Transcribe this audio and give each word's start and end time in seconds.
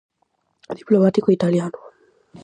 Diplomático 0.79 1.29
italiano. 1.37 1.79